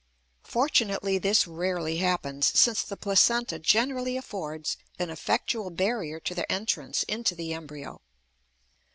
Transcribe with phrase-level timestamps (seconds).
[0.45, 7.03] Fortunately this rarely happens, since the placenta generally affords an effectual barrier to their entrance
[7.03, 8.01] into the embryo.